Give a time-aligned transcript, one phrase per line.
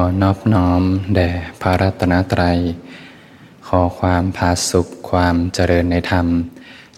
[0.00, 0.82] อนอบน้อม
[1.14, 1.30] แด่
[1.60, 2.58] พระรัตนตรัย
[3.66, 6.26] ขอความผาสุขความเจริญในธรรม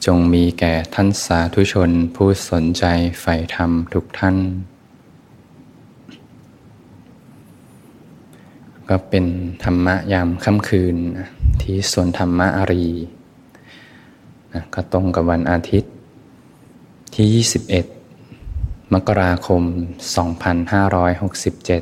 [0.06, 2.84] จงมีแก่ท่านสาธุชนผู้สนใจ
[3.20, 4.36] ใฝ่ธรรมทุกท่าน
[8.88, 9.24] ก็เป็น
[9.64, 10.96] ธรรมะยามค่ำคืน
[11.62, 12.86] ที่สวนธรรมะอารี
[14.52, 15.92] นะก็ตรงกับวันอาทิตย์
[17.14, 17.44] ที่
[18.14, 19.62] 21 มกราคม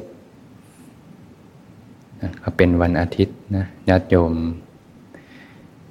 [0.01, 0.10] 2567
[2.23, 4.35] นะก็เป็นวันอาทิตย์นะญาติโยม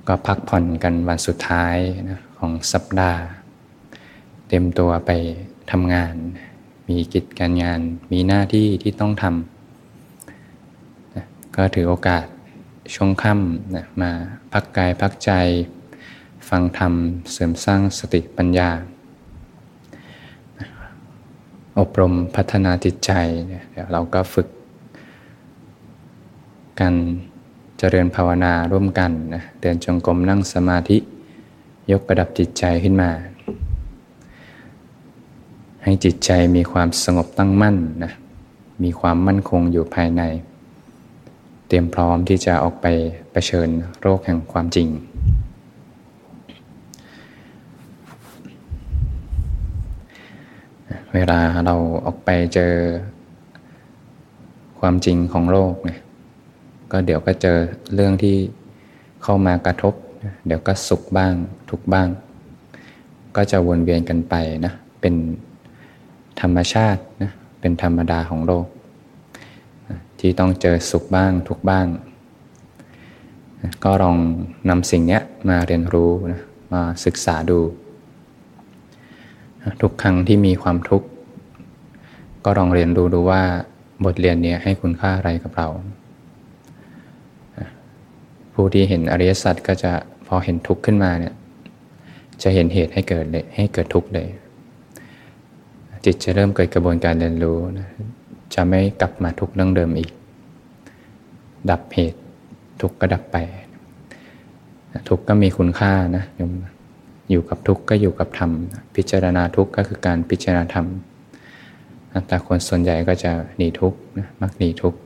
[0.07, 1.77] ก็พักผ่อนกันวันสุดท้าย
[2.09, 3.21] นะของสัปดาห์
[4.49, 5.11] เต็มตัวไป
[5.71, 6.15] ทำงาน
[6.89, 7.79] มีกิจการงาน
[8.11, 12.25] มีหน้าที่ที่ต้องทำนะก็ถือโอกาส
[12.93, 14.11] ช่วงค่ำนะมา
[14.53, 15.31] พักกายพักใจ
[16.49, 16.93] ฟังธรรม
[17.31, 18.69] เสริมสร้างสติปัญญา
[21.79, 23.11] อบรมพัฒนาจิตใจ
[23.71, 24.47] เดี๋ยวเราก็ฝึก
[26.79, 26.93] กัน
[27.79, 30.97] เจริญภาวนาร่วมกันนะเดินจงกรมนั่งสมาธิ
[31.91, 33.09] ยกระดับจิตใจขึ้นมา
[35.83, 38.11] ให้จิตใจมีความสงบตั้งมั่นนะ
[38.83, 40.21] มีความมั่นคงอยู่ภายใน
[41.67, 42.85] เตรียมพร้อมที่จะออกไป
[43.31, 43.69] ไปเชิญ
[44.01, 44.87] โรคแห่งความจริง
[51.13, 52.73] เวลาเราออกไปเจอ
[54.79, 55.99] ความจริงของโลกเนี่ย
[56.91, 57.57] ก็เดี๋ยวก็เจอ
[57.93, 58.35] เรื่องที่
[59.23, 59.93] เข้ามากระทบ
[60.47, 61.33] เดี๋ยวก็สุขบ้าง
[61.69, 62.07] ทุกบ้าง
[63.35, 65.15] ก็จะวนเวียนกันไปนะเป็น
[66.41, 68.65] ธรรมชาตินะเป็นธรรมดาของโลก
[70.19, 71.87] ที่ต้องเจอสุขบ้างทุกบ้าง
[73.83, 74.17] ก็ลอง
[74.69, 76.41] นำสิ่งนี้มาเรียนรู้นะ
[76.73, 77.59] มาศึกษาดู
[79.81, 81.07] ทุกครั้งที่มีความทุกข์
[82.45, 83.41] ก็ลองเรียนรู้ดูว่า
[84.05, 85.67] บทเรียนนี้ให้คุณค่าอะไรกับเรา
[88.61, 89.91] ผู้ที่เห็นอริยสัจก็จะ
[90.27, 91.33] พอเห็นทุกข์ขึ้นมาเนี่ย
[92.43, 94.27] จะเห็นเหตุให้เกิดเลยให้เกิดทุกข์เลย
[96.05, 97.87] จิตจะเริ่มเกิดกระบวนการเรียนรู้นะ
[98.53, 100.11] จะไม่กลับมาทุกข์เรื่องเดิมอีก
[101.69, 102.19] ดับเหตุ
[102.81, 103.37] ทุกข์ก็ดับไป
[105.09, 106.51] ทุกข์ก็มีคุณค่านะโยม
[107.29, 108.51] อยู่กับทุกข์ก็อยู่กับธรรม
[108.95, 110.85] พิจารณาทุกข์ก็คือการพิจารณาธรรม
[112.27, 114.99] แต่คนส่วนใหญ่ก็จะหนีทุกข์นะมักหนีทุกข์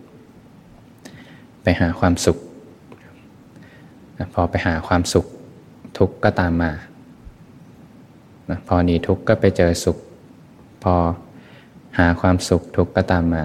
[1.61, 2.39] ไปหาความสุข
[4.33, 5.25] พอไปหาความสุข
[5.97, 6.71] ทุกข์ก็ตามมา
[8.67, 9.97] พอหนีทุกข์ก็ไปเจอสุข
[10.83, 10.95] พอ
[11.97, 13.43] หาความสุขทุกข์ก็ตามมา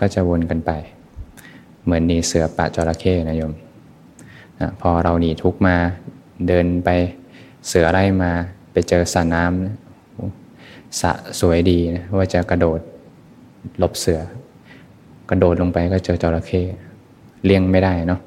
[0.00, 0.70] ก็จะวนกันไป
[1.84, 3.52] เหมือนหนีเสือปะจระเข้นะโยม
[4.80, 5.76] พอเราหนีทุกข์มา
[6.48, 6.88] เดินไป
[7.68, 8.32] เสือไล่มา
[8.72, 12.80] ไปเจอสระน้ำสระสวยดีนะว่าจะกระโดด
[13.78, 14.20] หลบเสือ
[15.30, 16.62] กระโดดลงไปก็เจอจระเข้
[17.44, 18.20] เลี่ยงไม่ได้เนาะ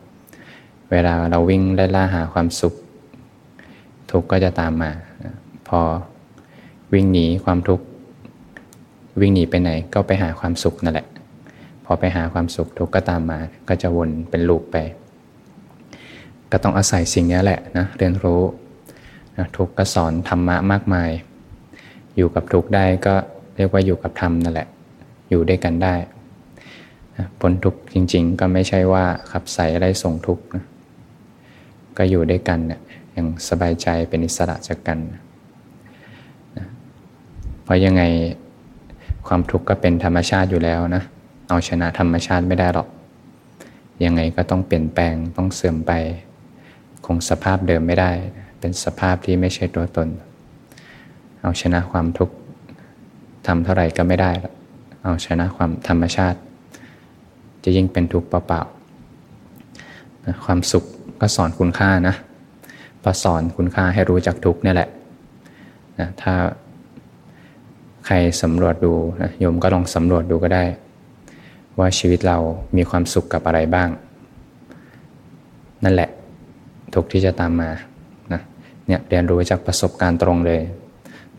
[0.92, 2.74] เวลาเราวิ่งไล่ล่าหาความสุข
[4.12, 4.92] ทุกข์ก็จะตามมา
[5.68, 5.80] พอ
[6.94, 7.86] วิ่งหนีความทุกข์
[9.22, 11.08] วิ่งหนีไปไหนก็ไปหาความสุขนั่นแหละ
[11.86, 14.78] พอไปหาความสุขทุกข์ก็ตามมา ก็จะวนเป็นลูกไป
[16.52, 18.42] ก็ต้องอาศัยสิ่งนี้แหละนะเรียนรู้
[19.38, 21.10] นะทุกข์ก็สอนธรรมะมากมาย
[22.16, 23.16] อยู่กับทุกข์ได้ก็
[23.56, 24.68] เรียกว่าอยู่กับธรรมนั่นแหละ
[25.30, 25.96] อยู่ด้วยกันได้
[27.40, 30.64] พ้นทุกข์จริง ๆ ก็ไม่ใช่ว่าขับใส่อะไรส่งทุกข์นะ
[31.98, 32.82] ก็อยู่ด้วยกันเนี่ย
[33.14, 34.98] อย่างสบายใจเป็นอิสระจากกัน
[36.58, 36.66] นะ
[37.64, 38.04] เพราะยังไง
[39.28, 41.04] ความทุกข์ก็เป็นธรรมชาติอยู่แล้วนะ
[41.50, 42.88] เอาชนะธรรมชาติไม่ได้หรอก
[44.04, 45.92] ยังไงก็ต้องเปลี่ยนแปลงต้องเสื่อมไป
[47.06, 48.12] คงสภาพเดิมไม่ได้
[48.60, 50.08] เป็นสภาพที่ไม่ใช่ตัวตน
[51.42, 52.36] เอาชนะความทุกข์
[53.48, 54.32] ทำเท่าไหร่ก็ไม่ได้
[55.04, 56.40] เอาชนะความธรรมชาติ
[57.64, 60.84] จะยิ่งเป็นทุกข์เปล่าๆความสุข
[61.22, 62.16] ก็สอนคุณค่านะ
[63.04, 64.90] พอสอนคุณค่าให้รู้จักทุกเนี่ยแหละ
[66.00, 66.34] นะถ้า
[68.06, 70.64] ใครสำรวจดูนะโยมก็ลองสำรวจดูก็ได้
[71.80, 72.38] ว่าชีวิตเรา
[72.78, 73.90] มีความสุขกับอะไรบ้าง
[75.84, 76.10] นั่นแหละ
[76.94, 77.70] ทุกที่จะตามมา
[78.34, 78.42] นะ
[78.88, 80.62] เนี่ยเรียนรู้จากประสบการณ์ตรงเลย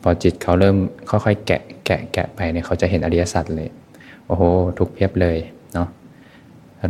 [0.02, 0.76] พอจิตเขาเริ่ม
[1.10, 3.68] ค่อยๆแกะแกะแกะไปเนี่ยเขาจะเห็นอริยสัจเลย
[4.26, 4.42] โอ้โห
[4.78, 5.38] ทุกเพียบเลย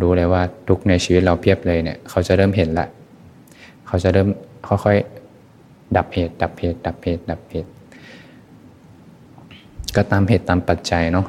[0.03, 2.87] รู้เลยว่าทุกในชีวิตเราเพียบเลยเนี่ยเขาจะเริ่มเห็นละ
[3.87, 4.29] เขาจะเริ่ม
[4.69, 7.71] ค่อยๆดับเหตุ ดับเหตุ ดับเหตุ ดับเหตุ
[9.97, 11.27] ก็ตามเหตุตามปัจจัยเนาะ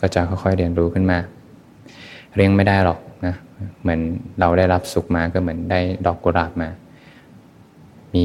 [0.00, 1.18] ก็จะค่อยๆเรียนรู้ขึ้นมา
[2.34, 3.34] เรียงไม่ได้หรอกนะ
[3.80, 4.00] เหมือน
[4.40, 6.68] เราได้รับสุขมาก็เหมือนได้ดอกกุหลาบมา
[8.14, 8.24] มี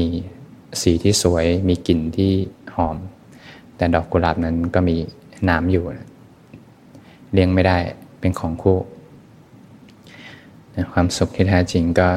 [0.82, 2.32] สีที่สวยมีกลิ่นที่
[2.74, 2.96] หอม
[3.76, 4.96] แต่ดอกกุหลาบนั้นก็มี
[5.48, 5.84] น้ำอยู่
[7.32, 7.76] เลี้ยงไม่ได้
[8.20, 8.78] เป็นของคู่
[10.92, 12.08] ความสุขที่แท้จริงก็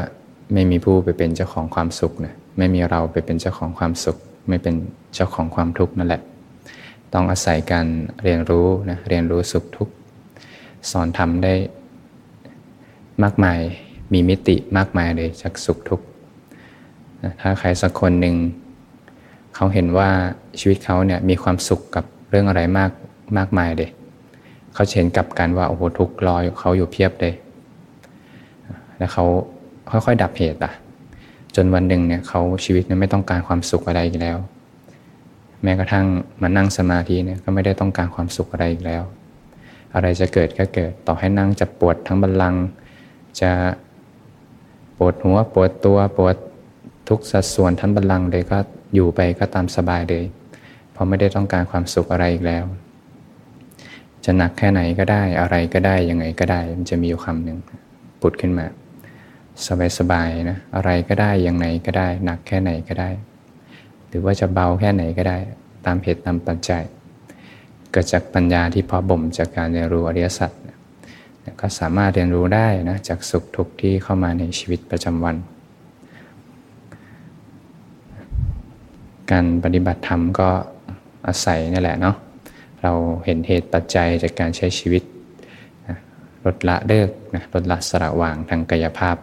[0.53, 4.17] ไม่มีผู้ไปเป็นเจ้าของความสุขนะไม่มีเราไปเป็นเจ้าของความสุข
[4.47, 4.75] ไม่เป็น
[5.15, 6.21] เจ้าของความทุกข์นั่นแหละ
[7.13, 7.87] ต้องอาศัยการ
[8.23, 9.93] เรียนรู้นะเรียนรู้สุขทุกข์
[10.91, 11.53] สอนทำได้
[13.23, 13.59] มากมาย
[14.13, 16.05] มีมิติมากมายเลยจากสุขทุกข์
[17.41, 18.35] ถ้าใครสักคนหนึ่ง
[19.55, 20.09] เขาเห็นว่า
[20.59, 22.91] ชีวิตเขาเนี่ยมีความสุขกับเรื่องอะไรมาก
[23.37, 23.89] มากมายเลย
[24.73, 27.33] เขาเห็นกับการว่าโอ้โหทุกข์รอเขาอยู่เพียบเลย
[28.99, 29.25] แล้วเขา
[30.05, 30.73] ค่อยๆ ดับเหตุอะ
[31.55, 34.37] จนวันหนึ่งเนี่ยเขาชีวิตเนี่ยไม่ต้องการความสุขอะไรอีกแล้ว
[35.63, 36.05] แม้กระทั่ง
[36.41, 39.03] มานั่งสมาธิเนี่ยก็ไม่ได้ต้องการความสุขอะไรอีกแล้ว
[39.95, 42.63] อะไรจะเกิดก็เกิดต่อให้นั่งจะปวดทั้งบัลลังก์
[43.41, 43.51] จะ
[44.97, 46.35] ปวดหัวปวดตัวปวด
[47.09, 48.57] ทุกสัดส่วนทั้งบัลลังก์เลยก็
[48.93, 50.25] อยู่ไปก็ตามสบายเลย
[50.91, 52.63] เพราะไม่ได้ต้องการความสุขอะไรอีกแล้ว
[54.25, 57.57] จะหนักแค่ไหนก็ได้อะไรก็ได้ยังไงก็ได้ มันจะมีอยู่คำหนึ่ง
[58.21, 58.65] ปุดขึ้นมา
[59.99, 63.09] สบายๆนะอะไรก็ได้ยังไงก็ได้ หนักแค่ไหนก็ได้
[64.07, 65.37] หรือว่าจะเบาแค่ไหนก็ได้
[65.85, 66.83] ตามเหตุตามปัจจัย
[67.91, 70.51] เกิดจากปัญญาที่พอบ่มจากการเรียนรู้อริยสัจ
[71.61, 75.35] ก็สามารถเรียนรู้ได้นะจากสุขทุกข์ที่เข้ามาในชีวิตประจำวัน
[79.31, 80.49] การปฏิบัติธรรมก็
[81.27, 82.15] อาศัยนี่แหละเนาะ
[82.81, 82.91] เรา
[83.25, 85.03] เห็นเหตุปัจจัยจากการใช้ชีวิต
[86.45, 89.15] ลดละเลิกนะลดละสระว่างทางกายภาพ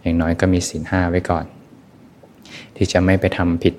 [0.00, 1.44] อย่างน้อยก็มีศีลห้าไว้ก่อน
[2.76, 3.74] ที่จะไม่ไปทำผิด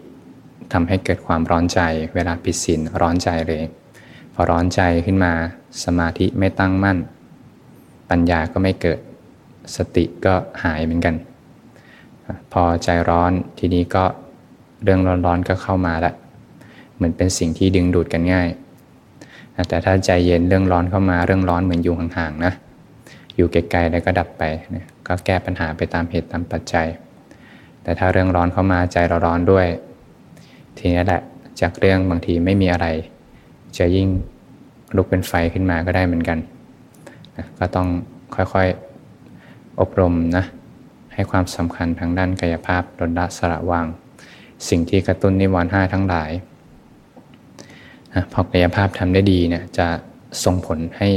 [0.73, 1.79] ทำให้เกิดความร้อนใจ
[2.15, 3.63] เวลาผิดศีลร้อนใจเลย
[4.33, 5.33] พอร้อนใจขึ้นมา
[5.83, 6.97] สมาธิไม่ตั้งมั่น
[8.09, 8.99] ปัญญาก็ไม่เกิด
[9.75, 10.33] สติก็
[10.63, 11.15] หายเหมือนกัน
[12.53, 14.05] พอใจร้อนทีนี้ก็
[14.83, 16.13] เรื่องร้อนๆก็เข้ามาละ
[16.95, 18.49] เหมือนเป็นสิ่งที่ดึงดูดกันง่าย
[19.69, 22.53] แต่ถ้าใจเย็นเรื่องร้อนเข้ามาเรื่องร้อนเหมือนอยู่ห่างๆนะ
[23.36, 24.44] อยู่ไกลๆแล้วก็ดับไป
[24.75, 26.88] นะก็แก้ปัญหาไปตามเหตุตามปัจจัย
[27.83, 29.68] แต่ถ้าเรื่องร้อนเข้ามาใจเราร้อนด้วย
[30.78, 31.22] ทีนี้แหละ
[31.62, 32.88] จากเรื่องบางทีไม่มีอะไร
[33.78, 34.07] จะยิ่ง
[34.95, 36.39] ลุกเป็นไฟขึ้นมาก็ได้เหมือนกัน
[37.38, 37.88] นะก็ต้อง
[38.36, 40.45] ค่อยๆอบรมนะ
[41.13, 43.86] ให้ความสำคัญทางด้านกายภาพลดละสระวาง
[44.69, 46.31] สิ่งที่กระตุ้นนิวรณ์ห้าทั้งหลาย
[48.13, 49.88] นะพอกายภาพทำได้ดีเนี่ยจะ
[50.44, 51.10] ส่งผลให้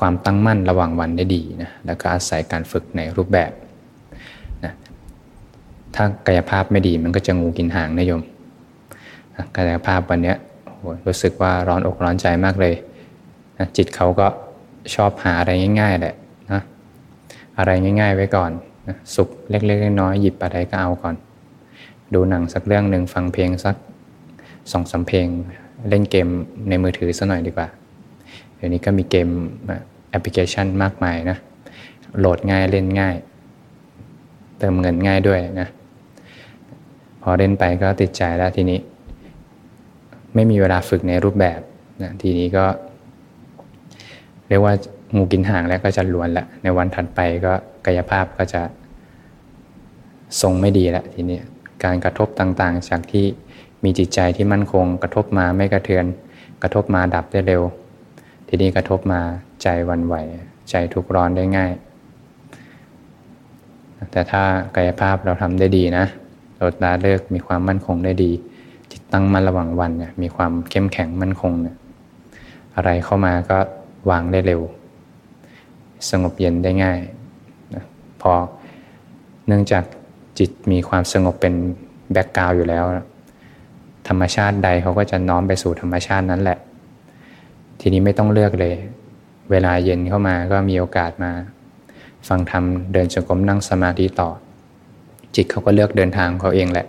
[0.00, 3.50] ความตั้งมั่นระหว่างวันได้ดีนะแล้วก็อาศัยการฝึกในรูปแบบ
[4.64, 4.72] นะ
[5.94, 8.22] ถ้ากายภาพไม่ดีมันก็จะงูกินหางนะโยม
[9.36, 10.34] นะกายภาพวันนี้
[11.06, 12.74] รู้สึกว่าร้อนอกร้อนใจมากเลย
[13.58, 14.26] นะจิตเขาก็
[14.94, 15.50] ชอบหาอะไร
[15.80, 16.14] ง่าย ๆแหละ
[16.52, 16.60] นะ
[17.58, 17.70] อะไร
[18.00, 18.50] ง่าย ๆ ไว้ก่อน
[18.88, 21.14] นะสุขเล็กๆน้อยๆหยิบอะไรก็เอาก่อน
[22.14, 23.76] ดูหนังสักเรื่องหนึ่งฟังเพลงสัก
[24.72, 25.26] สองสาเพลง
[25.88, 26.28] เล่นเกม
[26.68, 27.68] ในมือถือสักหน่อยดีกว่า
[28.56, 29.28] เดี๋ยวนี้ก็มีเกม
[30.10, 31.38] แอปพลิเคชันมากมายนะ
[32.18, 33.16] โหลดง่ายเล่นง่าย
[34.58, 35.68] เติมเงินง่ายด้วยนะ
[37.22, 38.78] พอเล่นไปก็ติดใจแล้วทีนี้
[40.34, 41.60] ไม่มีเวลาฝึกในรูปแบบ
[42.02, 42.64] นะทีนี้ก็
[44.48, 44.74] เรียกว่า
[45.14, 47.52] งูกินห่างแล้วก็จะลวนละในวันถัดไปก็
[47.86, 48.62] กายภาพก็จะ
[50.40, 51.38] ทรงไม่ดีละทีนี้
[51.84, 53.26] การกระทบต่างๆ จากที่
[53.84, 56.04] มีจิตใจที่มั่นคง กระทบมาไม่กระเทือน
[56.62, 57.62] กระทบมาดับได้เร็ว
[58.48, 59.20] ทีนี้กระทบมา
[59.62, 60.14] ใจวันไหว
[60.70, 61.72] ใจทุกร้อนได้ง่าย
[64.10, 64.42] แต่ถ้า
[64.76, 66.04] กายภาพเราทำได้ดีนะ
[66.62, 68.32] ลดละเลิกมีความมั่นคงได้ดี
[68.92, 71.76] จิตตั้งมั่นระหว่างวันเนี่ยมีความเข้มแข็งมั่นคงเนี่ย
[72.76, 73.58] อะไรเข้ามาก็
[74.10, 74.60] วางได้เร็ว
[76.10, 76.98] สงบเย็นได้ง่าย
[78.22, 78.32] พอ
[79.46, 79.84] เนื่องจาก
[80.38, 81.54] จิตมีความสงบเป็น
[82.12, 82.84] แบ็กกราวอยู่แล้ว
[84.08, 86.58] ธรรมชาติใดเขาก็จะน้อมไปสู่ธรรมชาตินั้นแหละ
[87.88, 88.74] ทีนี้ไม่ต้องเลือกเลย
[89.50, 91.32] เวลาเย็นเข้ามาก็มีโอกาสมา
[92.28, 94.30] ฟังธรรมเดินจงกรมนั่งสมาธิต่อ
[95.34, 96.86] จิตเขาก็เลือกเดินทางเขาเองแหละ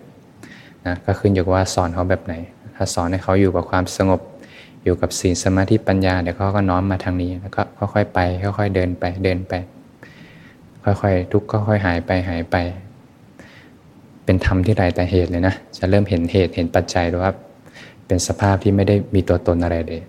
[0.86, 2.34] นะก็ขึ้นอยู่กับว่าสอนเขาแบบไหน
[2.76, 4.22] ถ้าสอนให้เขาอยู่กับความสงบ
[4.84, 7.62] อยู่กับศีลสมาธิปัญญาเดี๋ยวเขาก็น้อมมาทางนี้แล้วก็
[7.94, 8.20] ค่อยๆไป
[8.58, 9.54] ค่อยๆเดินไปเดินไป
[10.84, 12.56] ค่อยๆทุกข์ก็ค่อยหายไปหายไป
[14.24, 17.32] เป็นธรรมที่ไรแต่เหตุเลยนะจะเริ่มเห็นเหตุเห็นปัจจัยหรือว่า
[18.08, 20.04] เป็นสภาพที่ไม่ได้มีตัวตนอะไรเลย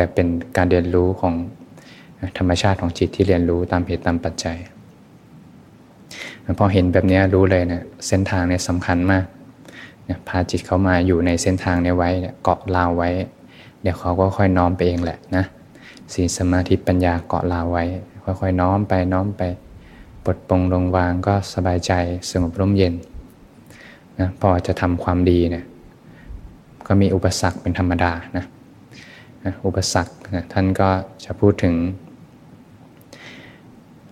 [0.00, 1.34] แต่เป็นการเรียนรู้ของ
[2.38, 4.56] ธรรมชาติของจิตที่เรียนรู้ตามเหตุตามปัจจัย
[6.58, 9.24] พอเห็นแบบนี้รู้เลยเนะี่ยเส้นทางเนี่ยสำคัญมาก
[10.04, 12.10] เนี่ยพาจิตเขามาอยู่ในเส้นทางนี้ไว้
[12.42, 13.10] เกาะลาวไว้
[13.82, 15.44] เดี๋ยวเขาก็ค่อยน้อมไปเองแหละนะ
[16.12, 17.84] สีสมาธิปัญญาเกาะลาวไว้
[18.24, 19.42] ค่อยๆ น้อมไปน้อมไป
[20.24, 21.92] ปลดปลงลงวางก็สบายใจ
[22.30, 22.94] สงบร่มเย็น
[24.20, 25.64] นะพอจะทำความดีเนี่ย
[26.86, 28.46] ก็มีอุปสรรคเป็นธรรมดานะ
[29.66, 30.12] อุปสรรค
[30.52, 30.90] ท่านก็
[31.24, 31.74] จะพูดถึง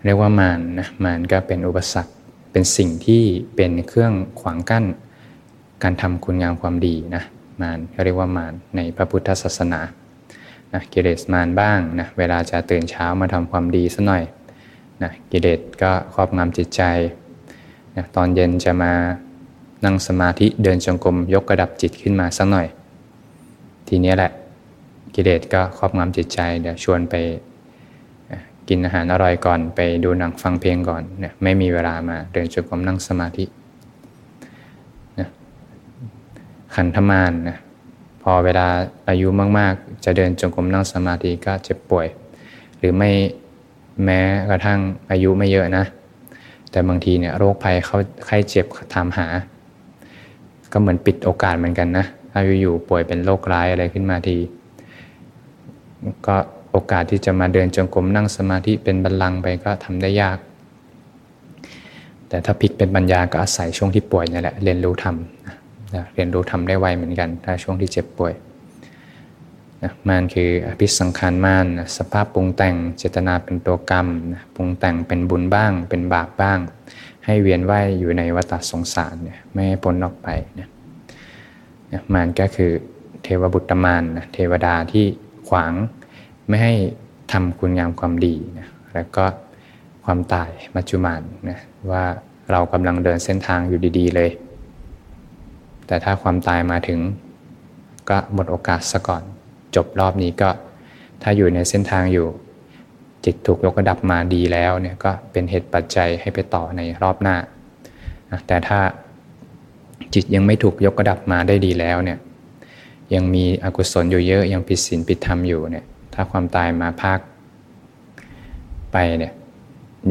[0.05, 2.13] เรียกว่ามารนะมารก็เป็นอุปสรรค
[2.53, 3.23] เป็นสิ่งที่
[3.57, 4.85] เป็นเครื่องขวางกั้น
[5.83, 7.23] การทำคุณงามความดีนะ
[7.61, 9.81] มารเขาเรียกว่ามารในพระพุทธศาสนา
[10.73, 14.25] นะกิเลสมารบ้างนะเวลาจะตื่นเช้ามาทำความดีสัหน่อย
[15.03, 16.83] นะกิเลสก็ครอบงำจิตใจ
[17.97, 18.93] นะตอนเย็นจะมา
[19.85, 22.67] นั่งสมาธิเดินจงกรมยกกระดับจิตขึ้นมาสักหน่อย
[23.89, 24.33] ทีนี้แหละ
[25.15, 27.15] กิเลสก็ครอบงำจิตใจเดี๋ยวชวนไป
[28.69, 33.45] กินอาหารอร่อยก่อนไปดูหนังฟังเพลงก่อนเนี่ยไม่มีเวลามาเดินจงกรมนั่งสมาธิ
[35.19, 35.29] นะ
[36.75, 37.57] ขันธมานนะ
[38.23, 38.67] พอเวลา
[39.09, 42.07] อายุมาก ๆ จะเดินจงกรมนั่งสมาธิก็เจ็บป่วย
[42.79, 43.11] หรือไม่
[44.05, 45.85] แม้กระทั่งอายุไม่เยอะนะ
[46.71, 49.27] แต่บางทีเนี่ยโรคภัยเขาไข้เจ็บถามหา
[50.73, 54.37] ก็เหมือนปิดโอกาสเหมือนกันนะถ้าอยู่ๆป่วยเป็นโรคร้ายอะไรขึ้นมาที
[56.27, 56.37] ก็
[56.73, 60.39] โอกาสที่จะมาเดินจงกรมนั่งสมาธิเป็นบัลลังก์ไปก็ทำได้ยาก
[62.29, 65.17] แต่ถ้าพลิกเป็นปัญญาก็อาศัยช่วงที่ป่วยนี่แหละเรียนรู้ธรรม
[66.15, 68.33] เรียนรู้ธรรมได้ไวเหมือนกัน ถ้าช่วงที่เจ็บป่วย
[69.83, 76.59] นะมานคืออภิสังขารมานนะสภาพปรุงแต่งเจตนาเป็นตัวกรรมนะปรุงแต่งเป็นบุญบ้าง เป็นบาปบ้าง
[77.25, 80.29] ให้เวียนว่ายอยู่ในวัฏสงสารเนี่ยไม่ให้พ้นออกไป
[80.59, 80.69] นี่ย
[82.13, 82.71] มานก็คือ
[83.23, 85.07] เทวบุตรมานนะเทวดาที่
[85.49, 85.73] ขวาง
[86.49, 86.75] ไม่ให้
[87.33, 89.25] ทำคุณงามความดีนะแล้วก็
[90.05, 91.59] ความตายมัจจุมานนะ
[91.91, 92.05] ว่า
[92.51, 94.31] เรากำลังเดินเส้นทางอยู่ดี ๆ เลย
[95.87, 97.01] แต่ถ้าความตายมาถึง
[98.11, 99.23] ก็หมดโอกาสซะก่อน
[99.77, 100.51] จบรอบนี้ก็
[101.23, 102.27] ถ้าอยู่ในเส้นทางอยู่
[103.25, 107.37] จิตถูกยกระดับมาดีแล้วเนี่ยก็เป็นเหตุปัจจัยให้ไปต่อในรอบหน้า
[108.47, 108.81] แต่ถ้า
[110.15, 112.19] จิตยังไม่ถูกยกระดับมาได้ดีแล้วเนี่ย
[113.15, 115.85] ยังมีอกุศลอยู่เยอะยังผิดศีลผิดธรรมอยู่เนี่ย
[116.15, 117.19] ถ้าความตายมาภาค
[118.93, 119.33] ไปเนี่ย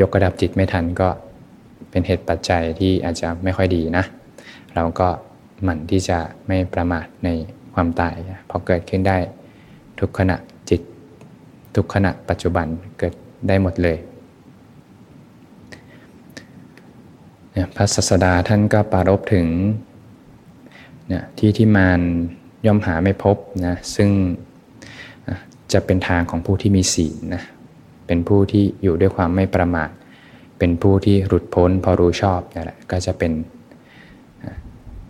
[0.01, 1.07] ยกระดับจิตไม่ทันก็
[1.89, 4.03] เป็นเหตุปัจจัยที่อาจจะไม่ค่อยดีนะ
[4.75, 5.07] เราก็
[5.63, 7.29] หมั่นที่จะไม่ประมาทใน
[7.73, 8.15] ความตาย
[8.49, 9.17] พอเกิดขึ้นได้
[9.99, 10.35] ทุกขณะ
[10.69, 10.81] จิต
[11.75, 12.67] ทุกขณะปัจจุบัน
[12.99, 13.13] เกิด
[13.47, 13.97] ได้หมดเลย
[17.75, 19.47] พระศาสดาท่านก็ปารบถึง
[21.07, 22.01] เนี่ยที่ที่มาร
[22.65, 24.09] ย่อมหาไม่พบนะซึ่ง
[25.73, 27.43] จะเป็นทางของผู้ที่มีศีลนะ
[28.07, 29.89] เป็นผู้ที่อยู่ด้วยความไม่ประมาท
[30.59, 33.31] เป็นผู้ที่หลุดพ้นพอรู้ชอบนี่แหละก็จะเป็น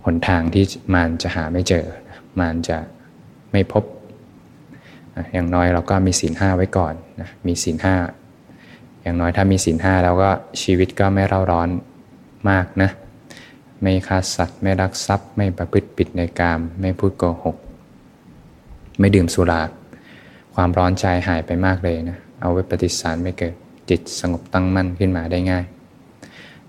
[0.05, 0.63] หนทางที่
[0.93, 1.85] มารจะหาไม่เจอ
[2.39, 2.77] มารจะ
[3.51, 3.83] ไม่พบ
[5.33, 7.95] อย่างน้อยเราก็มีศีลห้าไว้ก่อนนะมีศีลห้า
[9.01, 10.29] อย่างน้อยถ้ามีศีลห้าแล้วก็
[10.61, 11.69] ชีวิตก็ไม่เร่าร้อน
[12.49, 12.89] มากนะ
[13.81, 17.57] ไม่ฆ่าสัตว์ ไม่รักทรัพย์ ไม่ประพฤติผิดในกาม ไม่พูดโกหก
[18.99, 19.61] ไม่ดื่มสุรา
[20.55, 23.53] ความร้อนใจหายไปมากเลยนะ เอาไว้ปฏิสารไม่เกิด
[23.89, 25.65] จิตสงบตั้งมั่นขึ้นมาได้ง่าย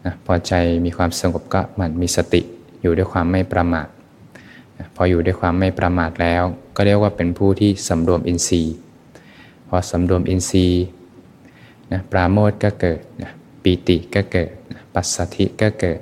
[0.05, 0.53] นะพอใจ
[0.85, 2.41] มีความสงบก็หมั่นมีสติ
[2.81, 3.88] อยู่ด้วยความไม่ประมาท
[4.97, 6.43] พออยู่ด้วยความไม่ประมาทแล้ว
[6.77, 8.75] ก็เรียกว่าเป็นผู้ที่สำรวมอินทรีย์
[9.69, 10.85] พอสำรวมอินทรีย์
[11.93, 13.31] นะปราโมทก็เกิดนะ
[13.62, 15.99] ปีติก็เกิดนะปัสสธิก็เกิด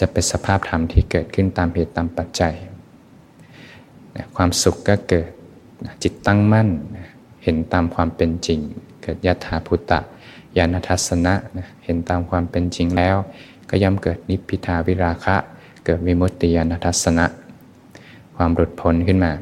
[0.00, 2.54] จะเป็นสภาพธรรมที่เกิดขึ้นตามเหตุตามปัจจัย
[4.36, 5.28] ความสุขก็เกิด
[6.02, 6.68] จิตตั้งมั่น
[7.42, 8.60] เห็นตามความเป็นจริง
[9.02, 10.00] เกิดยถาพุตตะ
[10.56, 13.16] ญาณทัศนะนะเห็นตามความเป็นจริงแล้ว
[13.70, 15.36] ก็ย่อมเกิดนิพพิทาวิราคะ
[15.84, 17.26] เกิดวิมุตติญาณทัศนะ
[18.36, 19.32] ความหลุดพ้นขึ้นมา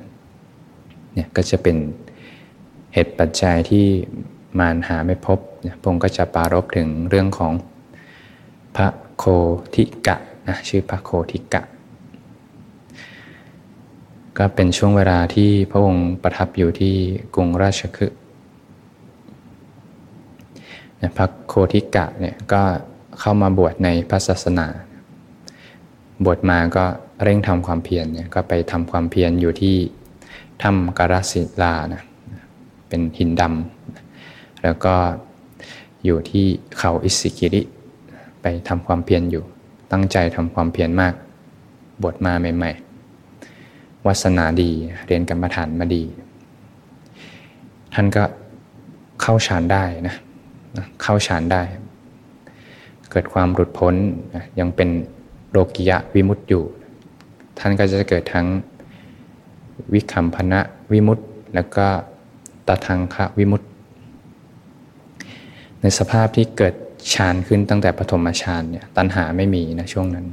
[1.12, 1.76] เนี่ยก็จะเป็น
[2.94, 3.86] เหตุปัจจัยที่
[4.58, 5.38] มารหาไม่พบ
[5.82, 7.52] พงก็จะปารบถึงเรื่องของ
[8.76, 8.88] พระ
[9.18, 9.24] โค
[9.74, 10.16] ทิกะ
[10.48, 11.62] นะชื่อพระโคทิกะ
[14.38, 16.94] ก็เป็นช่วงเวลาที่พระองค์ประทับอยู่ที่
[17.34, 18.18] กรุงราชคฤห์
[21.16, 22.62] พระโคทิกะเนี่ยก็
[23.20, 24.66] เข้ามาบวชในพระศาสนา
[26.24, 26.84] บวชมาก็
[27.22, 29.76] เร่งทำความเพียรเนี่ยก็ไปทำความเพียรอยู่ที่
[30.62, 32.02] ถ้ำการศิลานะ
[32.88, 34.94] เป็นหินดำแล้วก็
[36.04, 36.46] อยู่ที่
[36.78, 37.62] เขาอิสิกิริ
[38.42, 39.44] ไปทำความเพียรอยู่
[39.92, 41.14] ตั้งใจทำความเพียรมาก
[42.04, 44.70] บทมาใหม่ๆวาสนาดี
[45.06, 46.02] เรียนกรรมฐานมาดี
[47.94, 48.24] ท่านก็
[49.22, 50.16] เข้าฌานได้นะ
[51.02, 51.62] เข้าฌานได้
[53.10, 53.94] เกิดความหลุดพ้น
[54.58, 54.88] ยังเป็น
[55.50, 56.64] โลกิยะวิมุตติอยู่
[57.58, 58.46] ท่านก็จะเกิดทั้ง
[59.92, 60.60] วิคัมพนะ
[60.92, 61.86] วิมุตต์แล้วก็
[62.68, 63.68] ตทังคะวิมุตต์
[65.80, 66.74] ในสภาพที่เกิด
[67.12, 70.26] ฌานขึ้นตั้งแต่ปฐมฌานเนี่ยตัณหาไม่มีนะช่วงนั้น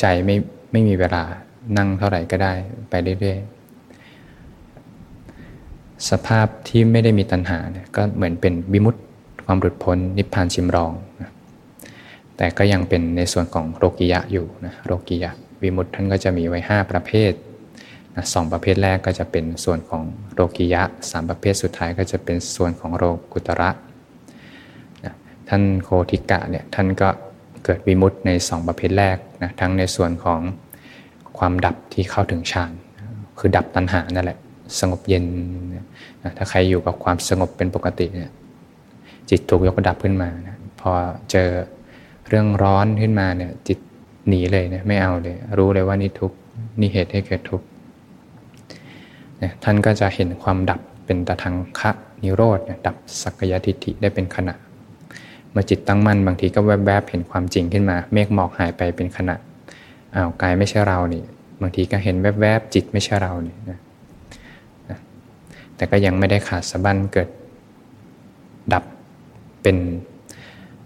[0.00, 0.36] ใจไม่
[0.72, 1.24] ไม่มีเวลา
[1.78, 2.52] นั่งเท่าไหร่ก็ได้
[2.90, 9.02] ไปเรื่อยๆ สภาพที่ไม่ได้มีตัณหาเนี่ยก็เหมือนเป็นวิมุตต์
[9.46, 11.30] ความหลุดพ้นนิพพานชิมรองนะ
[12.36, 15.30] แต่ก็ยังเป็นในส่วนของโรกิยะอยู่นะโรกิยะ
[15.62, 17.32] วิมุตท่านก็จะมีไว้ 5 ประเภท
[18.14, 20.02] นะสองประเภทแรกก็จะเป็นส่วนของ
[20.34, 23.70] โรกิยะสามประเภทสุดท้ายก็จะเป็นส่วนของโรกุตระ
[25.54, 27.08] ท่านโคติกะเนี่ยท่านก็
[27.64, 30.40] เกิดวิมุตในสองประเภทแรกนะทั้งในส่วนของ
[31.38, 32.72] ความดับที่เข้าถึงฌาน
[33.38, 34.38] คือดับตัณหานั่นแหละ
[34.78, 35.24] สงบเย็น
[35.74, 38.30] นะถ้าใครอยู่กับความสงบเป็นปกติเนี่ย
[39.30, 40.90] จิตถูกยกระดับขึ้นมานะพอ
[41.30, 41.48] เจอ
[42.28, 43.78] เรื่องร้อนขึ้นมาเนี่ยจิต
[44.28, 46.32] หนีเลยเนี่ยไม่เอาเลย รู้เลยว่านี่ทุก
[46.80, 47.66] นี่เหตุให้เกิดทุกข์
[49.64, 51.90] ท่านก็จะเห็นความดับเป็นตะทังคะ
[52.22, 54.54] นิโรธดับสักยทิฏฐิได้เป็นขณะ
[55.52, 59.36] เมื่อจิตตั้งมั่นบางทีก็แวบๆเห็นความจริงขึ้นมา เมฆหมอกหายไปเป็นขณะ
[60.14, 61.22] อ้าวกายไม่ใช่เรานี่
[61.62, 63.78] บางทีก็เห็นแวบๆจิตไม่ใช่เรานี่นะ
[65.76, 67.28] แต่ก็ยังไม่ได้ขาดสะบั้นเกิด
[68.72, 68.84] ดับ
[69.62, 69.76] เป็น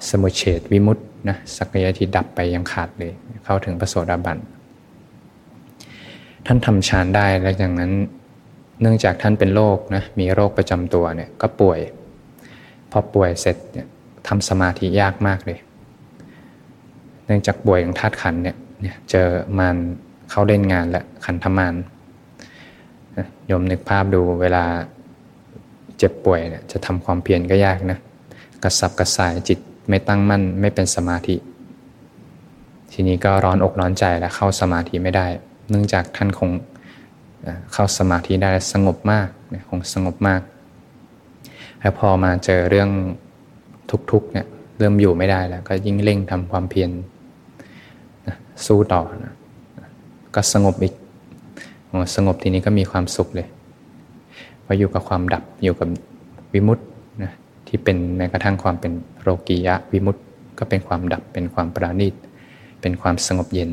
[0.08, 3.12] สมุเฉดวิมุตนะสักยะที่ดับไปยังขาดเลย
[3.44, 4.38] เข้าถึงประโสดาบัน
[6.46, 7.92] ท่านทำฌานได้แล้วจากนั้น
[8.80, 11.78] เนื่องจากท่านเป็นโรคนะมีโรคประจำตัวเนี่ยก็ป่วย
[12.90, 13.86] พอป่วยเสร็จเนี่ย
[14.28, 15.58] ทำสมาธิยากมากเลย
[17.26, 18.56] เนื่องจากป่วยอย่างธาตุขันเนี่ย
[19.10, 19.28] เจอ
[19.58, 19.76] มัน
[20.30, 21.74] เข้าเล่นงานและขันธมาน
[23.50, 24.64] ยมนึกภาพดูเวลา
[25.98, 27.98] เจ็บป่วยเนี่ยจะทำความเพียรก็ยากนะ
[28.62, 31.36] กระสับกระส่ายจิตไม่ตั้งมั่นไม่เป็นสมาธิ
[32.92, 35.26] ทีนี้ก็ร้อนอกร้อนใจและเข้าสมาธิไม่ได้
[35.70, 36.50] เนื่องจากท่านคง
[37.72, 39.28] เข้าสมาธิได้สงบมาก
[39.68, 40.40] คงสงบมาก
[41.80, 42.90] แล้วพอมาเจอเรื่อง
[44.12, 44.46] ทุกๆเนี่ย
[44.78, 46.90] เริ่มอยู่ไม่ได้แล้ว ก็ยิ่งเร่งทำความเพียร
[48.66, 49.34] สู้ต่อนะ
[50.34, 50.94] ก็สงบอีก
[52.16, 53.46] สงบทีนี้ก็มีความสุขเลย
[54.64, 55.88] พออยู่กับความดับอยู่กับ
[56.54, 56.86] วิมุตต์
[57.22, 57.32] นะ
[57.66, 60.22] ที่เป็นแม้กระทั่งความเป็นโรกียะวิมุตต์
[60.58, 62.14] ก็เป็นความดับเป็นความปราณีต
[62.80, 63.70] เป็นความสงบเย็น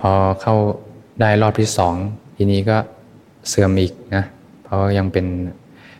[0.00, 0.54] พอเข้า
[1.20, 1.94] ได้รอบที่สอง
[2.36, 2.76] ทีนี้ก็
[3.48, 4.24] เสื่อมอีกนะ
[4.62, 5.26] เพราะยังเป็น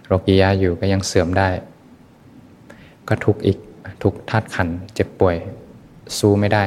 [0.09, 1.49] โรกียะอยู่ก็ยังเสื่อมได้
[3.09, 3.59] ก็ทุกอีก
[4.03, 5.37] ทุกธาตุขันเจ็บป่วย
[6.18, 6.64] สู้ไม่ได้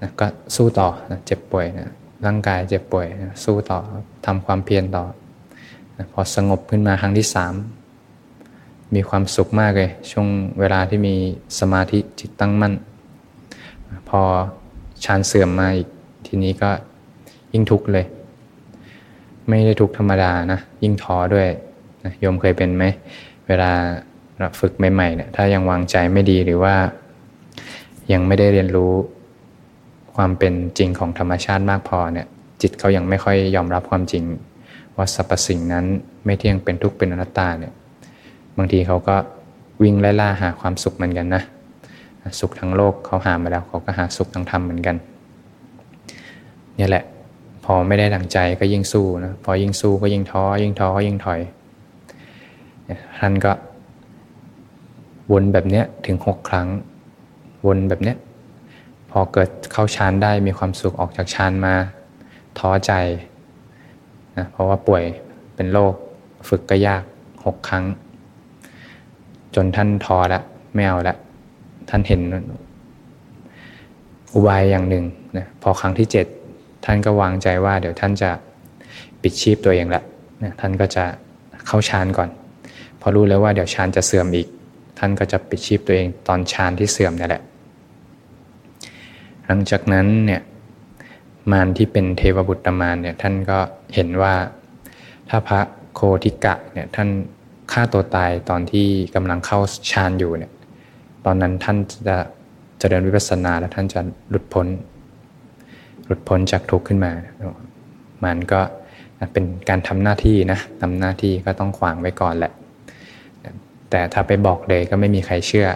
[0.00, 1.90] นะก็สู้ต่อนะเจ็บป่วยนะ
[2.26, 3.78] ร่างกายเจ็บป่วยนะสู้ต่อ
[4.26, 5.04] ทำความเพียรต่อ
[5.96, 7.54] นะพอสงบขึ้นมาครั้งที่สาม
[8.94, 10.28] มีความสุขมากเลย ช่วง
[10.60, 11.14] เวลาที่มี
[11.58, 12.74] สมาธิจิตตั้งมั่น
[14.08, 14.20] พอ
[15.04, 15.88] ฌานเสื่อมมาอีก
[16.26, 16.70] ทีนี้ก็
[17.52, 18.06] ยิ่งทุกข์เลย
[19.48, 21.48] ไม่ได้ทุกข์ธรรมดานะ ยิ่งท้อด้วย
[22.04, 22.84] นะโยมเคยเป็นไหม
[23.48, 23.72] เวลา
[24.60, 26.74] ฝึกใหม่ๆเนี่ยถ้ายังวางใจไม่ดีหรือว่า
[28.12, 28.92] ยังไม่ได้เรียนรู้
[30.16, 32.26] ความเป็นจริงของธรรมชาติมากพอเนี่ย
[32.62, 34.24] จิตเขายังไม่ค่อยยอมรับความจริง
[34.96, 35.84] ว่าสรรพสิ่งนั้น
[36.24, 37.72] ไม่เที่ยงเป็นทุกข์เป็นอนัตตาเนี่ย
[38.56, 39.16] บางทีเขาก็
[39.82, 41.42] วิ่งไล่ล่าหาความสุขเหมือนกันนะ
[42.40, 44.96] สุขทั้งโลกเขาหามาแล้วเขาก็หาสุขทั้งธรรมเหมือนกัน
[46.78, 47.04] นี่แหละ
[47.64, 51.40] พอไม่ได้ดังใจก็ยิ่งสู้นะพอยิ่งสู้ก็ยิ่งท้อยิ่งท้อยิ่งถอย
[53.18, 53.52] ท่านก็
[55.32, 56.68] วนแบบเนี้ยถึงหกครั้ง
[57.66, 58.16] วนแบบเนี้ย
[59.10, 61.74] พอเกิดเข้าฌานได้มีความสุขออกจากฌานมา
[62.58, 62.92] ท้อใจ
[64.38, 65.04] นะเพราะว่าป่วย
[65.54, 65.94] เป็นโรค
[66.48, 67.02] ฝึกก็ยาก
[67.44, 67.84] หกครั้ง
[69.54, 70.42] จนท่านท้อล้ว
[70.74, 71.16] ไม่เอาละ
[71.88, 72.20] ท่านเห็น
[74.34, 75.04] อุบายอย่างหนึ่ง
[75.36, 76.26] นะพอครั้งที่เจ็ด
[76.84, 78.30] ท่านก็วางใจว่า เดี๋ยวท่านจะ
[79.22, 80.02] ปิดชีพตัวเองละ
[80.42, 81.04] นะท่านก็จะ
[81.66, 82.28] เข้าฌานก่อน
[83.00, 84.48] พอรู้แล้วว่าเดี๋ยวฌานจะเสื่อมอีก
[84.98, 87.42] ท่านก็จะปิดชีพตัวเองตอนฌานที่เสื่อมนี่แหละ
[89.46, 90.40] หลังจากนั้นเนี่ย
[91.52, 93.58] มารที่เป็นเทวบุตรมารเนี่ยท่านก็
[93.94, 94.34] เห็นว่า
[95.28, 95.60] ถ้าพระ
[95.94, 97.08] โคติกะเนี่ยท่าน
[97.72, 99.60] ฆ่าตัวตายตอนที่กำลังเข้า
[99.90, 100.52] ฌานอยู่เนี่ย
[101.24, 101.76] ตอนนั้นท่าน
[102.08, 102.16] จะ
[102.80, 104.66] จะเดินวิปัสสนาแล้วท่านจะหลุดพ้น
[106.06, 107.12] หลุดพ้นจากทุกข์ขึ้นมา
[108.24, 108.60] มันก็
[109.32, 112.52] เป็นการทำหน้าที่นะทำหน้าที่ก็ต้องขวางไว้ก่อนแหละ
[113.90, 115.68] แต่ถ้าไปบอกเลยก็ไม่มีใครเชื่อ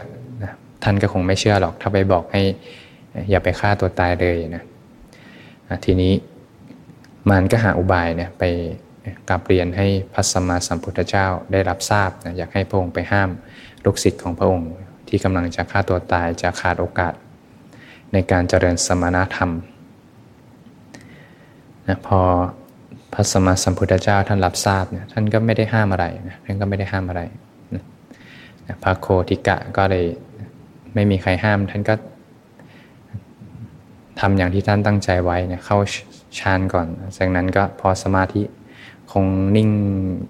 [0.83, 2.43] ท่านก็คงไม่เชื่อหรอก ถ้าไปบอกให้
[3.31, 4.65] อย่าไปฆ่าตัวตายเลยนะ
[5.85, 6.13] ทีนี้
[7.31, 8.45] มันก็หาอุบายเนี่ยไป
[9.29, 13.31] กลับเรียนให้พระสัมมาสัมพุทธเจ้าได้รับทราบนะอยากให้พระองค์ไปห้าม
[13.85, 14.71] ลูกศิษย์ของพระองค์
[15.09, 17.15] ที่กำลังจะฆ่าตัวตายจะขาดโอกาส
[18.13, 19.51] ในการเจริญสมณธรรม
[21.89, 22.21] นะพอ
[23.13, 27.23] พระสัมมาสัมพุทธเจ้าท่านรับทราบเนี่ยท่านก็ไม่ได้ห้ามอะไรนะท่านก็ไม่ได้ห้ามอะไร
[28.83, 30.05] พระโคติกะก็เลย
[30.95, 31.95] ไม่มีใครห้าม ท่านก็
[34.21, 35.79] ทำอย่างที่ท่านตั้งใจไว้เนี่ยเข้า
[36.39, 36.87] ฌานก่อน
[37.19, 38.43] จากนั้นก็พอสมาธิ
[39.13, 39.71] คงนิ่ง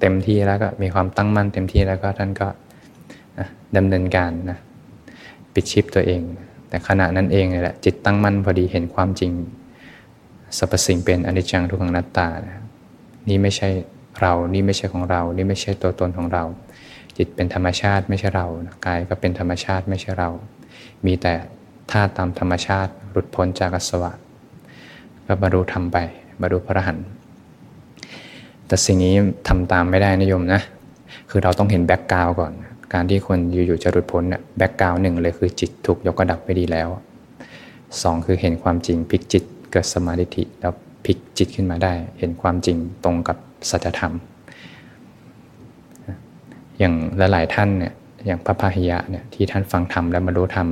[0.01, 2.49] เต็มที่แล้วก็มีความตั้งมั่นเต็มที่แล้วก็ท่านก็
[3.77, 4.59] ดำเนินการนะ
[5.55, 6.23] ปิดชิปตัวเอง
[6.68, 9.33] แต่ขณะนั้นเองแหละจิตตั้งมั่นพอดีเห็นความจริง
[10.59, 12.57] สรรพสิ่งเป็นอนิจจังทุกขังนัตตานะ
[13.29, 13.68] นี่ไม่ใช่
[14.20, 16.44] เรา นี่ไม่ใช่ของเรา นี่ไม่ใช่ตัวตนของเรา
[17.16, 18.46] จิตเป็นธรรมชาติไม่ใช่เรา
[18.87, 20.31] กายก็เป็นธรรมชาติไม่ใช่เรา
[21.07, 21.35] มีแต่
[21.92, 24.12] ธาตุตามธรรมชาติหลุดพ้นจากอสวะ
[25.27, 25.98] ก็บรรลุธรรมไป
[26.40, 26.98] บรรลุพระหัน
[28.66, 29.14] แต่สิ่งนี้
[29.48, 30.61] ทำตามไม่ได้นิยมนะ
[31.31, 32.53] คือเราต้องเห็น background ก่อน
[32.92, 36.88] การที่คนอยู่ๆจะหลุดพ้นเนี่ย background หนึ่งเลยคือจิตถูกยกระดับไปดีแล้ว
[38.03, 40.72] สองคือเห็นความจริงพลิกจิตเกิดสมาธิแล้ว
[41.05, 43.37] พลิกจิตขึ้นมาได้ เห็นความจริงตรงกับ
[43.70, 44.12] สัจธรรม
[46.79, 46.95] อย่าง
[47.33, 47.93] หลายๆท่านเนี่ย
[48.27, 50.69] อย่างพระพาหิยะเนี่ยที่ท่านฟังธรรมและบรรลุธรรม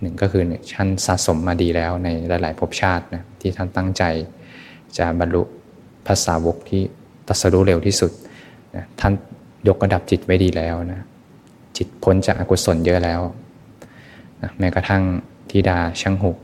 [0.00, 0.42] หนึ่งก็คือ
[0.74, 4.02] ท่านสะสมมาดีแล้วในหลาย ๆภพชาตินะที่ท่านตั้งใจ
[4.98, 5.42] จะบรรลุ
[6.06, 6.82] ภาษาวกที่
[7.28, 8.10] ตัสรู้เร็วที่สุด
[8.76, 9.12] นะท่าน
[9.68, 11.00] ยกระดับจิตไว้ดีแล้วนะ
[11.76, 13.20] จิตพ้นจากอกุศลเยอะแล้ว
[14.42, 15.02] นะแม้กระทั่ง
[15.50, 16.36] ทิดาช่างหุก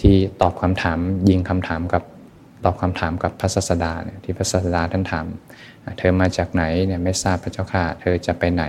[0.00, 2.02] ที่ตอบคำถามยิงคำถามกับ
[2.64, 5.26] ตอบคำถามกับพระศาสดาเนี่ยที่พระศาสดาท่านถาม
[5.98, 8.64] เธอมาจากไหนเนี่ยไม่ทราบพระเจ้าค่ะ เธอจะไปไหน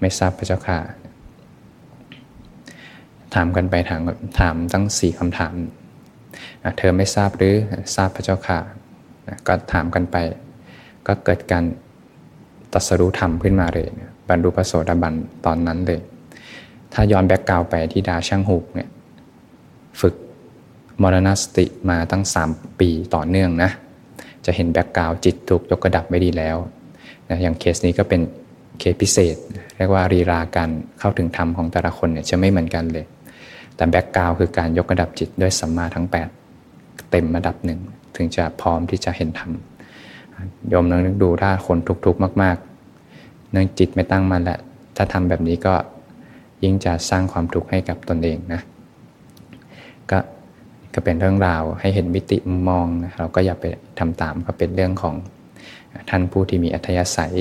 [0.00, 0.78] ไม่ทราบพระเจ้าค่ะ
[3.34, 4.00] ถามกันไปถาม
[4.40, 5.54] ถามตั้งสี่คำถาม
[6.78, 7.54] เธอไม่ทราบหรือ
[7.94, 8.58] ทราบพระเจ้าค่ะ
[9.46, 10.16] ก็ถามกันไป
[11.06, 11.64] ก็เกิดการ
[12.72, 13.88] ตรัสรู้ธรรมขึ้นมาเลย
[14.28, 15.14] บรรลุพระโสดาบัน
[15.46, 16.00] ตอนนั้นเลย
[16.92, 18.88] ถ้าย้อน background ไปธิดาช่างหูกเนี่ย
[20.00, 20.14] ฝึก
[21.02, 23.70] มรณสติมาตั้ง 3 ปีต่อเนื่องนะ
[24.46, 26.56] จะเห็น background จิตถูกยกระดับไปดีแล้ว
[27.28, 28.20] นะอย่างเคสนี้ก็เป็น
[28.78, 29.36] เคสพิเศษ
[29.76, 33.04] เรียกว่ารีราการเข้าถึงธรรมของแต่ละคนเนี่ยจะไม่เหมือนกันเลย
[33.76, 36.06] แต่แบ็กกราวคือการยกระดับจิตด้วยสัมมาทั้ง
[36.52, 37.80] 8 เต็มระดับหนึ่ง
[38.16, 39.50] ถึงจะพร้อมที่จะเห็นธรรม
[40.68, 44.58] โยมนึกดูถ้าคนทุกข์ๆมากๆ เนื่องจิตไม่ตั้งมันแหละ
[44.96, 45.74] ถ้าทำแบบนี้ก็
[46.62, 48.60] ยิ่งจะสร้างความทุกข์ให้กับตนเองนะ
[50.10, 50.18] ก็
[50.98, 53.64] ก็เป็นเรื่องราวให้เห็นมิติมุมมองนะเราก็อย่าไป
[53.98, 55.14] ทำตามก็เป็นเรื่องของ
[56.10, 57.34] ท่านผู้ที่มีอัธยาศัย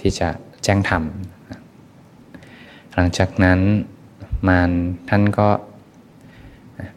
[0.00, 0.28] ที่จะ
[0.64, 1.02] แจ้งธรรม
[2.94, 3.60] หลังจากนั้น
[4.48, 4.70] มาร
[5.10, 5.48] ท่านก็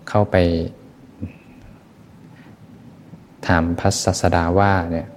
[0.10, 0.36] เข้าไป
[3.48, 5.08] ถามพระศาสดาว่าเนี่ย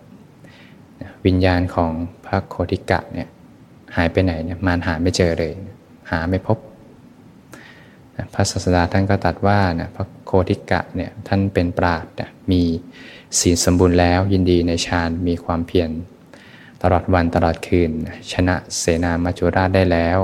[1.26, 1.90] วิญญาณของ
[2.26, 3.28] พระโคติกะเนี่ย
[3.96, 5.52] หายไปไหนเนี่ยมารหาไม่เจอเลย
[6.10, 6.58] หาไม่พบ
[8.34, 12.04] พระศาสดาท่านก็ตัดว่านะพระโคติกะเนี่ยท่านเป็นปราด
[12.50, 12.62] มี
[13.38, 15.90] ศีลสมบูรณ์แล้วยินดีในฌานมีความเพียร
[16.82, 17.90] ตลอดวันตลอดคืน
[18.32, 20.18] ชนะเสนามาจุราชได้แล้ว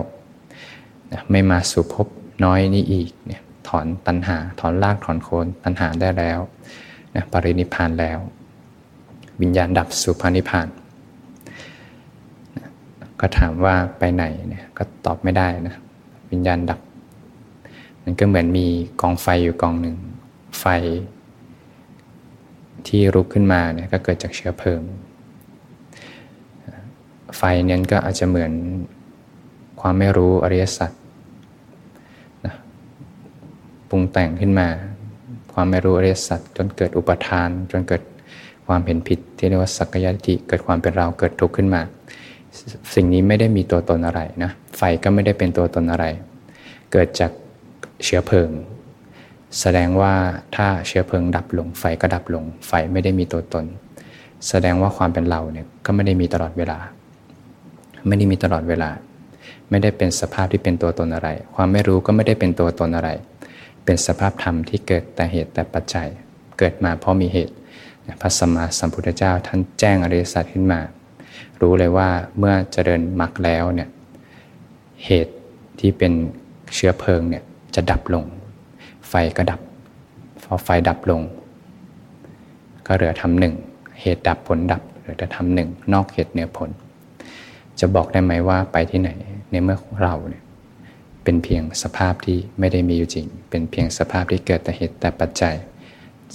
[1.31, 2.07] ไม่มาสู่พบ
[2.45, 6.39] น้อยนี้อีกเนี่ยถอนตัณหาถอนรากถอนโคนตัณหาได้แล้ว
[7.15, 8.19] นะปรินิพานแล้ว
[9.41, 10.69] วิญญาณดับสู่พานิพาน
[13.21, 15.75] ก็ถามว่าไปไหนเนี่ยก็ตอบไม่ได้นะ
[16.31, 16.81] วิญญาณดับ
[18.09, 18.67] มันก็เหมือนมี
[19.01, 19.97] กองไฟอยู่กองหนึ่ง
[20.61, 20.65] ไฟ
[22.87, 24.81] ที่รุกขึ้นมาเนี่ยก็เกิดจากเชื้อเพลิง
[27.37, 28.53] ไฟเนี่ยก็อาจจะเหมือน
[29.81, 30.91] ความไม่รู้อริยสัจ
[32.47, 32.55] นะ
[33.89, 34.69] ปรุงแต่งขึ้นมา
[35.53, 38.03] ความไม่รู้อริยสัจจนเกิดอุปทาน จนเกิด
[38.67, 41.83] ความเห็นผิดที่เรียกว่าสักยติเกิดความเป็นเราเกิดทุกข์ขึ้นมา
[42.95, 46.05] สิ่งนี้ไม่ได้มีตัวตนอะไรนะไฟก็ไม่ได้เป็นตัวตนอะไร
[46.93, 47.31] เกิดจาก
[48.05, 48.51] เชื้อเพลิง
[49.61, 50.15] แสดงว่า
[50.57, 53.65] ถ้าเชื้อเพลิงดับลงไฟก็ดับลง ไฟไม่ได้มีตัวตน
[54.49, 56.79] แสดงว่าความเป็นเราเนี่ยก็ไม่ได้มีตลอดเวลา
[58.07, 58.91] ไม่ได้มีตลอดเวลา
[59.71, 63.11] ไม่ได้เป็นสภาพที่เป็นตัวตนอะไร ความไม่รู้ก็ไม่ได้เป็นตัวตนอะไร
[63.85, 66.09] เป็นสภาพธรรมที่เกิดแต่เหตุแต่ปัจจัย
[66.59, 67.55] เกิดมาเพราะมีเหตุ
[68.21, 70.81] พระสัมมาสัมพุทธเจ้าท่านแจ้งอริยสัจขึ้นมา
[71.61, 73.89] รู้เลยว่าเมื่อเจริญมรรคแล้วเนี่ย
[75.05, 75.35] เหตุ
[75.81, 76.13] ที่เป็น
[76.75, 77.45] เชื้อเพลิงเนี่ย
[77.77, 78.25] จะดับลง
[79.09, 79.61] ไฟก็ดับ
[80.45, 81.23] พอไฟดับลง
[82.87, 83.55] ก็เหลือทำหนึ่ง
[84.01, 86.71] เหตุดับผลดับเหลือแต่ทำหนึ่งนอกเหตุเหนือผล
[87.81, 89.11] จะบอกได้ไหมว่าไปที่ไหน
[89.51, 90.43] ในเมื่อเราเนี่ย
[91.25, 95.55] เป็นเพียงสภาพที่ไม่ได้มีอยู่จริง เป็นเพียงสภาพที่เกิดแต่เหตุแต่ปัจจัย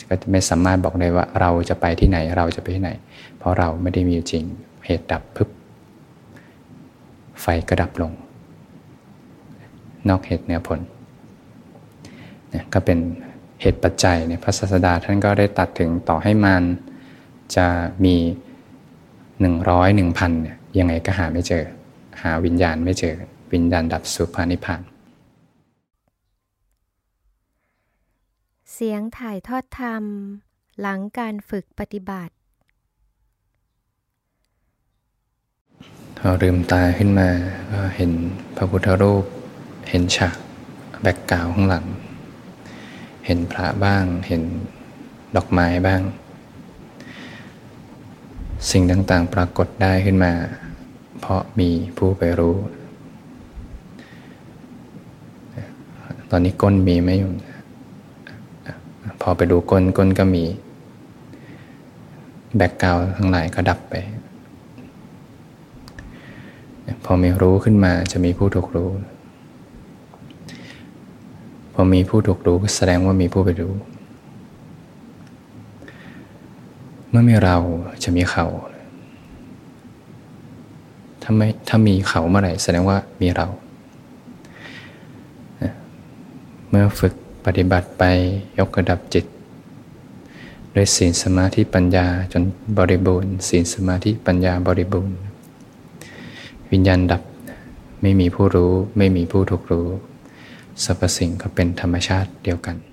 [0.09, 2.91] ก็จะไม่สามารถบอกได้ว่าเราจะไปที่ไหนเราจะไปที่ไหน
[3.37, 4.43] เพราะเราไม่ได้มีอยู่จริง
[4.85, 5.49] เหตุดับพึบ
[7.41, 8.11] ไฟก็ดับลง
[10.09, 10.79] นอกเหตุเหนือผล
[12.53, 12.99] นี่ยก็เป็น
[13.61, 16.63] เหตุปัจจัยเนี่ยพระศาสดาท่านก็ได้ตัดถึงต่อให้มัน
[17.55, 17.67] จะ
[18.05, 18.15] มี
[19.39, 21.63] หนึ่งร้อยหนึ่งพันเนี่ยยังไงก็หาไม่เจอ
[22.21, 23.15] หาวิญญาณไม่เจอ
[23.53, 24.81] วิญญาณดับสุภานิพาน
[28.73, 30.03] เสียงถ่ายทอดธรรม
[30.79, 32.33] หลังการฝึกปฏิบัติ
[36.15, 37.29] เพอลืมตาขึ้นมา
[37.71, 38.11] ก็เห็น
[38.55, 39.25] พระพุทธรูป
[39.89, 40.37] เห็นฉาก
[41.01, 41.85] แบกกาวข้างหลัง
[43.31, 44.43] ห็นพระบ้าง เห็น
[45.35, 46.01] ดอกไม้บ้าง
[48.71, 50.33] สิ่งต่างๆปรากฏได้ขึ้นมา
[51.19, 52.55] เพราะมีผู้ไปรู้
[56.29, 57.31] ตอนนี้ก้นมีไหมอยู่
[59.21, 60.43] พอไปดูก้นก้นก็มี
[62.57, 63.95] แบ็กกราวทั้งหลายก็ดับไป
[67.05, 68.89] พอมีรู้ขึ้นมาจะมีผู้ถูกรู้
[71.73, 73.73] พอมีผู้ถูกรู้ก็แสดงว่ามีผู้ไปรู้
[77.09, 77.57] เมื่อมีเรา
[78.03, 78.45] จะมีเขา
[81.23, 83.47] ถ้าไม่ถ้ามีเขาเมื่อไหร่แสดงว่ามีเรา
[86.69, 87.13] เมื่อฝึก
[87.45, 88.03] ปฏิบัติไป
[88.59, 89.25] ยกระดับจิต
[90.75, 92.43] ด้วยศีลสมาธิปัญญาจน
[92.77, 95.17] บริบูรณ์ศีลสมาธิปัญญาบริบูรณ์
[96.71, 97.21] วิญญาณดับ
[98.01, 99.87] ไม่มีผู้รู้ไม่มีผู้ถูกรู้
[100.83, 102.90] สรรพสิ่งก็เป็นธรรมชาติเดียวกัน